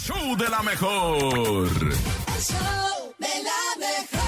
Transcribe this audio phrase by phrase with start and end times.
[0.00, 1.28] show de la mejor.
[1.28, 4.20] El show de la mejor.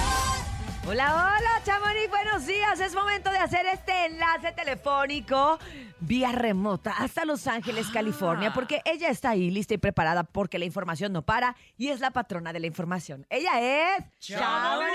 [0.87, 2.79] Hola, hola, Chamonix, buenos días.
[2.79, 5.57] Es momento de hacer este enlace telefónico
[5.99, 10.65] vía remota hasta Los Ángeles, California, porque ella está ahí lista y preparada porque la
[10.65, 13.25] información no para y es la patrona de la información.
[13.29, 13.59] Ella
[13.97, 14.93] es Chamonix.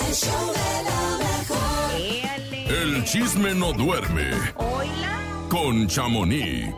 [0.00, 1.74] El show de la mejor.
[2.66, 5.18] El chisme no duerme Hola.
[5.50, 6.74] con Chamonix.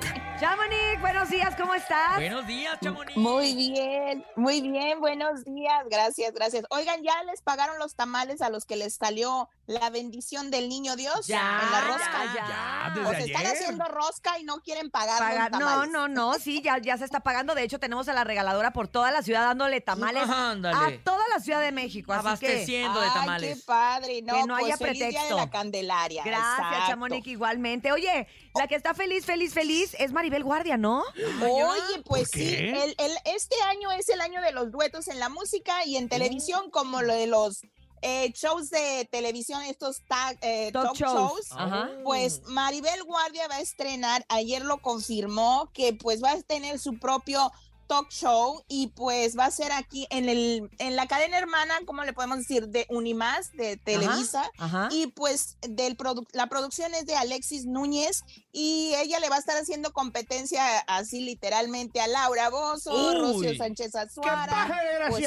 [1.01, 2.17] Buenos días, ¿cómo estás?
[2.17, 3.17] Buenos días, Chamonix.
[3.17, 6.65] Muy bien, muy bien, buenos días, gracias, gracias.
[6.71, 10.97] Oigan, ¿ya les pagaron los tamales a los que les salió la bendición del niño
[10.97, 12.35] Dios Ya, en la rosca?
[12.35, 15.91] ya, O se están haciendo rosca y no quieren pagar Paga- los No, tamales.
[15.93, 17.55] no, no, sí, ya, ya se está pagando.
[17.55, 20.97] De hecho, tenemos a la regaladora por toda la ciudad dándole tamales Ándale.
[20.97, 22.13] a toda la Ciudad de México.
[22.13, 23.59] Así que, Abasteciendo de Ay, tamales.
[23.59, 25.37] qué padre, no, Que no haya pues, feliz día de pretexto.
[25.37, 26.23] la Candelaria.
[26.25, 26.87] gracias.
[26.89, 27.93] Chamonix, igualmente.
[27.93, 30.86] Oye, la que está feliz, feliz, feliz es Maribel Guardia, ¿no?
[30.95, 35.19] Oye, pues ¿Por sí, el, el- este año es el año de los duetos en
[35.19, 37.63] la música y en televisión, como lo de los
[38.03, 41.31] eh, shows de televisión, estos tag- eh, Talk talk, shows.
[41.49, 41.53] shows.
[41.53, 41.91] Ajá.
[42.05, 46.99] Pues Maribel Guardia va a estrenar, ayer lo confirmó, que pues va a tener su
[46.99, 47.51] propio
[47.87, 52.05] talk show y pues va a ser aquí en el en la cadena hermana, ¿cómo
[52.05, 52.69] le podemos decir?
[52.69, 54.51] De Unimás, de Televisa.
[54.59, 54.89] Ajá.
[54.91, 59.41] Y pues del produ- la producción es de Alexis Núñez y ella le va a
[59.41, 63.19] estar haciendo competencia así literalmente a Laura Bozo, Uy.
[63.19, 64.67] Rocío Sánchez Azuara.
[65.11, 65.23] Pues,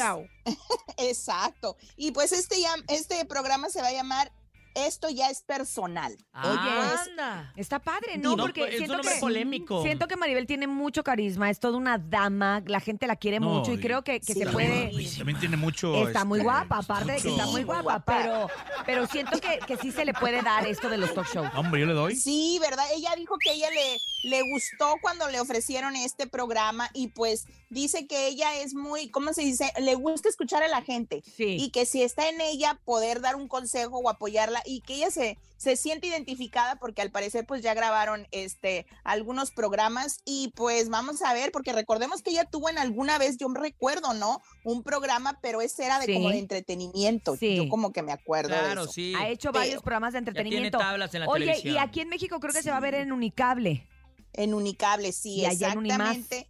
[0.98, 1.78] exacto.
[1.96, 4.32] Y pues este ya, este programa se va a llamar
[4.76, 6.16] Esto ya es personal.
[6.34, 6.70] Oye,
[7.10, 7.52] anda.
[7.56, 8.36] Está padre, ¿no?
[8.36, 9.82] No, Porque pues, es siento un que, polémico.
[9.84, 13.50] siento que Maribel tiene mucho carisma, es toda una dama, la gente la quiere No,
[13.50, 14.40] mucho y y- creo que, que Sí.
[14.40, 14.92] se puede...
[14.94, 16.08] Uy, también tiene mucho.
[16.08, 18.48] Está muy este, guapa, aparte de que está muy guapa, pero,
[18.86, 21.50] pero siento que, que sí se le puede dar esto de los talk shows.
[21.56, 22.16] Hombre, yo le doy.
[22.16, 22.86] Sí, ¿verdad?
[22.96, 28.08] Ella dijo que ella le, le gustó cuando le ofrecieron este programa y pues dice
[28.08, 29.72] que ella es muy, ¿cómo se dice?
[29.80, 31.22] Le gusta escuchar a la gente.
[31.36, 31.58] Sí.
[31.60, 35.12] y que si está en ella poder dar un consejo o apoyarla y que ella
[35.12, 40.90] se, se siente identificada porque al parecer pues ya grabaron este algunos programas y pues
[40.90, 44.42] vamos a ver porque recordemos que ella tuvo en alguna vez yo me recuerdo no
[44.64, 46.14] un programa pero ese era de Sí.
[46.14, 47.56] como de entretenimiento Sí.
[47.58, 49.14] yo como que me acuerdo de Claro, eso sí.
[49.16, 50.78] ha hecho pero varios programas de Ya tiene entretenimiento.
[50.78, 51.76] tablas en la Oye, televisión.
[51.76, 53.88] y aquí en México creo que se va a ver en Unicable.
[54.34, 56.16] En Unicable sí Y allá en Unimás.
[56.18, 56.50] exactamente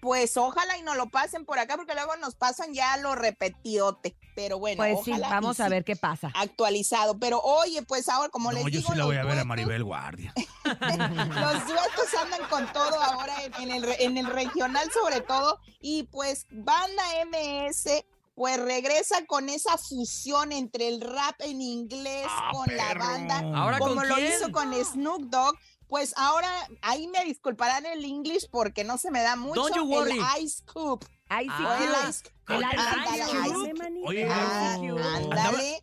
[0.00, 4.16] pues ojalá y nos lo pasen por acá porque luego nos pasan ya lo repetidote
[4.34, 6.32] pero bueno Pues sí, ojalá y vamos a sí, ver qué pasa.
[6.34, 9.38] actualizado pero oye pues ahora como No, les yo digo sí la voy a ver
[9.38, 10.32] a Maribel Guardia.
[10.64, 15.60] Los duetos andan con todo ahora en, en el, re- en el regional sobre todo
[15.80, 22.50] y pues Banda MS pues regresa con esa fusión entre el rap en inglés Ah,
[22.52, 23.00] con la perro.
[23.00, 24.32] banda ¿Ahora como con lo quién?
[24.32, 25.56] hizo con Snoop Dogg
[25.88, 26.48] pues ahora
[26.82, 30.12] ahí me disculparán el English porque no se me da mucho Don't you worry.
[30.12, 31.40] el Ice Cube o Ah.
[31.40, 33.68] el Ice Ice ándale.
[34.12, 34.76] Ice- Ah,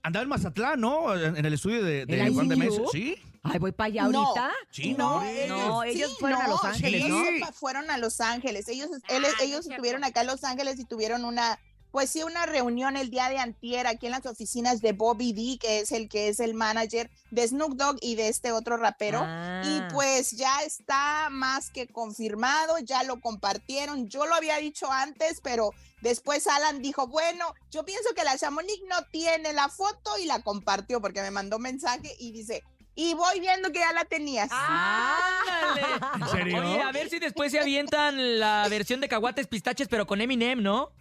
[0.03, 1.16] andaba, en Mazatlán, ¿no?
[1.16, 2.56] En, en el estudio de, de ¿El Juan de?
[2.56, 2.81] Mesa.
[2.91, 3.16] Sí.
[3.44, 4.23] Ay, voy para allá No.
[4.28, 4.51] ahorita.
[4.69, 5.25] Sí, No, no.
[5.28, 8.68] ellos, No, ellos sí, fueron a Los Ángeles, ellos fueron a Los Ángeles.
[8.69, 11.59] Ellos, él- ellos estuvieron acá en Los Ángeles y tuvieron una,
[11.91, 15.57] pues sí, una reunión el día de antier aquí en las oficinas de Bobby D,
[15.59, 19.19] que es el que es el manager de Snoop Dogg y de este otro rapero.
[19.22, 19.62] Ah.
[19.66, 24.07] Y pues ya está más que confirmado, ya lo compartieron.
[24.07, 28.81] Yo lo había dicho antes, pero después Alan dijo, bueno, yo pienso que la Chamonix
[28.90, 32.63] no tiene la foto y la compartió porque me mandó mensaje y dice,
[32.96, 34.50] y voy viendo que ya la tenías.
[34.51, 35.81] ¡Ándale!
[36.16, 36.62] ¿En serio?
[36.62, 40.62] Oye, a ver si después se avientan la versión de caguates pistaches, pero con Eminem,
[40.62, 40.91] ¿no?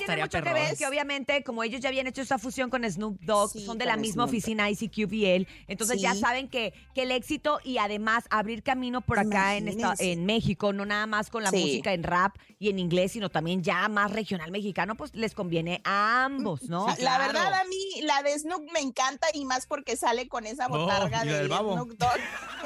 [0.00, 3.50] Estaría que ver que obviamente como ellos ya habían hecho esta fusión con Snoop Dogg,
[3.52, 6.20] Sí, son de la misma Snoop oficina ICQ y él, entonces ya Sí.
[6.20, 10.72] saben que, que el éxito y además abrir camino por acá en, esta- en México,
[10.72, 11.58] no nada más con la Sí.
[11.60, 15.80] música en rap y en inglés, sino también ya más regional mexicano, pues les conviene
[15.84, 16.86] a ambos, ¿no?
[16.94, 17.32] Sí, La claro.
[17.32, 21.24] verdad, a mí la de Snoop me encanta y más porque sale con esa botarga
[21.24, 21.46] la de.
[21.46, 22.20] Snoop Dogg.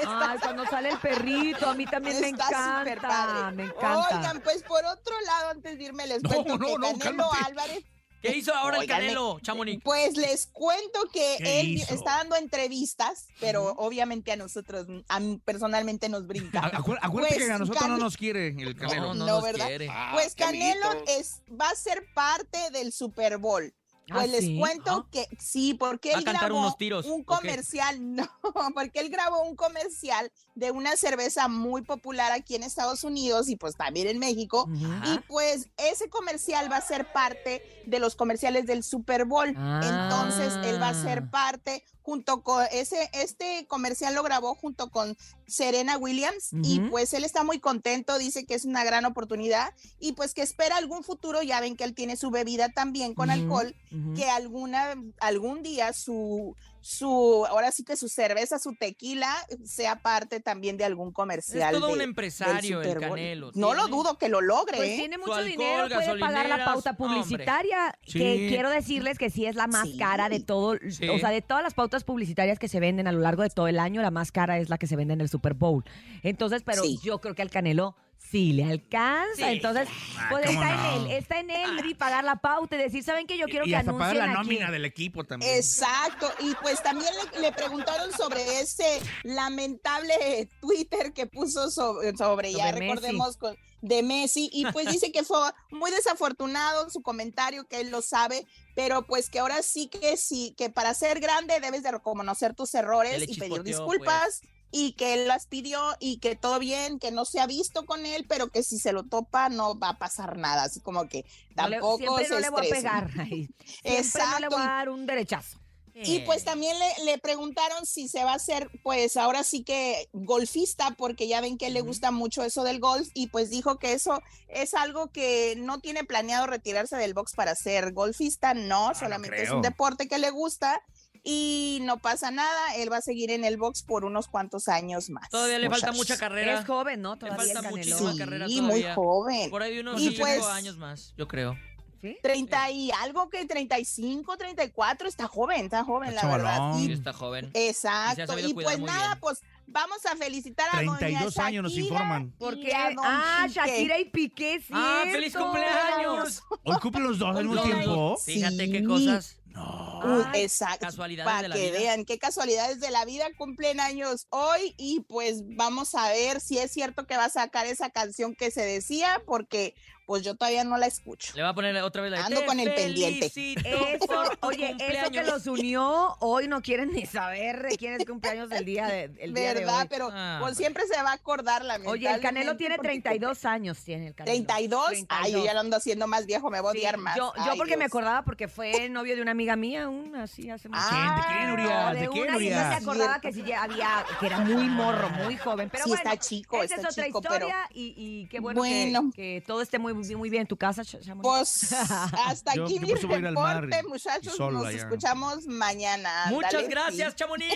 [0.06, 2.46] Ay, cuando sale el perrito, a mí también me está
[2.78, 3.56] súper encanta, padre.
[3.56, 4.18] me encanta.
[4.18, 6.98] Oigan, pues por otro lado, antes de irme, les No, cuento no, que no, Canelo
[7.30, 7.44] cálmate.
[7.46, 7.84] Álvarez,
[8.22, 9.82] ¿Qué hizo ahora el Oigan, Canelo, Chamonix?
[9.84, 11.92] pues les cuento que ¿Qué él hizo?
[11.92, 16.60] está dando entrevistas, pero obviamente a nosotros, a mí personalmente nos A- brinca.
[16.72, 19.08] acu- Acuérdate Pues, que a nosotros no Cane- nos quiere el Canelo.
[19.08, 19.66] No, no, No, nos ¿verdad?
[19.66, 19.90] quiere.
[20.14, 23.74] Pues Canelo es, va a ser parte del Super Bowl.
[24.08, 24.58] Pues ¿Ah, les sí?
[24.58, 28.28] cuento que sí, porque ¿Va a él grabó unos tiros, un comercial, no,
[28.74, 33.56] porque él grabó un comercial de una cerveza muy popular aquí en Estados Unidos y
[33.56, 34.68] pues también en México.
[35.04, 39.54] Y pues ese comercial va a ser parte de los comerciales del Super Bowl.
[39.56, 39.80] Ah.
[39.82, 45.16] Entonces él va a ser parte junto con ese, este comercial lo grabó junto con
[45.46, 50.12] Serena Williams y pues él está muy contento, dice que es una gran oportunidad y
[50.12, 53.74] pues que espera algún futuro, ya ven que él tiene su bebida también con alcohol,
[54.14, 56.54] que alguna, algún día su,
[56.86, 59.34] su, ahora sí que su cerveza, su tequila
[59.64, 61.72] sea parte también de algún Es comercial.
[61.74, 63.00] todo un de- empresario el.
[63.00, 63.52] Canelo.
[63.54, 64.76] No lo dudo que lo logre.
[64.76, 64.96] Pues ¿eh?
[64.98, 68.18] tiene mucho alcohol, dinero, puede pagar la pauta publicitaria, Sí.
[68.18, 69.96] que quiero decirles que sí es la más Sí.
[69.96, 71.08] cara de todo, Sí.
[71.08, 73.66] o sea, de todas las pautas publicitarias que se venden a lo largo de todo
[73.66, 75.84] el año, la más cara es la que se vende en el Super Bowl.
[76.22, 76.98] Entonces, pero Sí.
[77.02, 79.42] yo creo que al Canelo sí le alcanza, Sí.
[79.44, 79.88] Entonces,
[80.18, 80.96] Ah, pues ¿cómo está no?
[80.96, 83.36] en él, está en él y pagar la pauta y decir, ¿saben qué?
[83.38, 84.48] Yo quiero y que hasta anuncien pagar la aquí.
[84.48, 85.54] nómina del equipo también.
[85.56, 92.52] Exacto, y pues también le, le preguntaron sobre ese lamentable Twitter que puso sobre, sobre,
[92.52, 92.80] ya Messi.
[92.80, 95.38] recordemos, con, de Messi, y pues dice que fue
[95.70, 100.54] muy desafortunado su comentario, que él lo sabe, pero pues que ahora sí que sí,
[100.56, 104.40] que para ser grande debes de reconocer tus errores y pedir pues.
[104.76, 108.06] Y que él las pidió y que todo bien, que no se ha visto con
[108.06, 110.64] él, pero que si se lo topa no va a pasar nada.
[110.64, 111.24] Así como que
[111.54, 113.10] No le- tampoco siempre se no le voy a pegar.
[113.12, 113.48] Siempre
[113.84, 115.60] no le Exacto, voy a y- dar un derechazo.
[115.94, 120.08] y pues también le, le preguntaron si se va a hacer, pues ahora sí que
[120.12, 121.90] golfista, porque ya ven que le Ujú.
[121.90, 126.02] gusta mucho eso del golf, y pues dijo que eso es algo que no tiene
[126.02, 130.30] planeado retirarse del box para ser golfista, no, no solamente es un deporte que le
[130.30, 130.82] gusta
[131.26, 135.08] y no pasa nada, él va a seguir en el box por unos cuantos años
[135.10, 135.28] más.
[135.30, 136.60] Todavía le falta mucha carrera.
[136.60, 137.14] Es joven, ¿no?
[137.14, 137.76] Le Todavía falta el Canelo.
[137.78, 138.94] muchísima Sí, carrera muy todavía.
[138.94, 139.50] joven.
[139.50, 141.56] Por ahí de unos Y cinco pues- años más, yo creo.
[142.02, 142.18] ¿Sí?
[142.22, 146.56] 30 y algo que 35, 34, está joven, está joven, Está la verdad.
[146.58, 146.80] chavalón.
[146.82, 147.50] Y Sí, está joven.
[147.54, 148.38] Exacto.
[148.38, 149.20] Y pues muy nada, bien.
[149.20, 152.30] pues vamos a felicitar a doña 32 años nos Shakira informan.
[152.32, 152.74] ¿Por y qué?
[152.74, 153.46] a don Ah.
[153.50, 154.74] Shakira y Piqué, sí.
[154.74, 156.42] ¡Ah, feliz cumpleaños!
[156.64, 158.16] Hoy cumplen los dos al mismo tiempo.
[158.18, 159.38] Fíjate qué cosas.
[159.46, 159.83] No.
[160.04, 160.86] Ay, exacto.
[160.86, 161.78] casualidades Para de la que vida.
[161.78, 166.58] vean qué casualidades de la vida cumplen años hoy y pues vamos a ver si
[166.58, 169.74] es cierto que va a sacar esa canción que se decía porque
[170.06, 171.32] pues yo todavía no la escucho.
[171.34, 173.26] Le va a poner otra vez la Ando "Te con el pendiente".
[173.26, 178.48] Eso, oye, eso que los unió, hoy no quieren ni saber de quién es cumpleaños
[178.48, 179.80] del día de, el día de ¿Verdad?
[179.82, 179.86] hoy.
[179.88, 183.78] Pero Ah, pues siempre se va a acordar la Oye, el Canelo tiene 32 años,
[183.82, 184.34] tiene el Canelo.
[184.46, 184.88] 32.
[184.88, 185.44] Ay, yo 32.
[185.44, 187.16] ya lo ando haciendo más viejo, me voy a Sí, odiar más.
[187.16, 190.50] Yo, yo Ay, porque me acordaba porque fue novio de una amiga mía, un así
[190.50, 191.94] hace mucho Ah, ¿De quién, Urias?
[191.94, 192.82] de ¿De quién, una y yo se Urias?
[192.82, 195.70] acordaba que sí ya había, que era muy morro, muy joven.
[195.70, 198.40] Pero Sí, bueno, está chico, esa está es otra chico, pero- historia y, y qué
[198.40, 199.10] bueno, que- Bueno.
[199.14, 201.22] Que, todo esté muy, muy bien en tu casa, Ch- Chamonix.
[201.22, 201.72] Pues
[202.26, 204.38] hasta Yo- aquí yo mi reporte, muchachos.
[204.38, 204.78] Nos allá.
[204.78, 206.24] escuchamos mañana.
[206.28, 207.16] Muchas Ándale, gracias, sí.
[207.16, 207.54] Chamonix.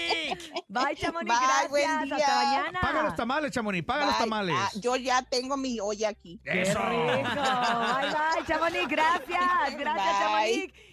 [0.68, 2.16] Bye, Chamonix, Bye, buen gracias.
[2.16, 2.26] día.
[2.26, 2.80] Hasta mañana.
[2.80, 4.24] Paga los tamales, Chamonix, paga los Bye.
[4.24, 4.56] tamales.
[4.58, 6.40] Ah, yo ya tengo mi olla aquí.
[6.44, 6.78] Qué Eso.
[6.78, 7.06] rico.
[7.06, 9.28] Bye, bye, Chamonix, gracias.
[9.78, 10.18] Gracias, Bye.
[10.18, 10.87] Chamonix.